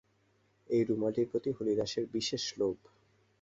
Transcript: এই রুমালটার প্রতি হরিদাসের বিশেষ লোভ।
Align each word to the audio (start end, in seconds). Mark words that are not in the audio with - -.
এই 0.69 0.81
রুমালটার 0.83 1.29
প্রতি 1.31 1.49
হরিদাসের 1.51 2.05
বিশেষ 2.13 2.43
লোভ। 2.57 2.77